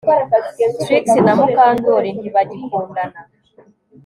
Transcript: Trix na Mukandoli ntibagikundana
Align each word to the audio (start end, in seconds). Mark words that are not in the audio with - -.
Trix 0.81 1.05
na 1.25 1.33
Mukandoli 1.39 2.09
ntibagikundana 2.13 3.19